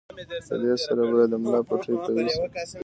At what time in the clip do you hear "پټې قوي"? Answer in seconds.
1.67-2.25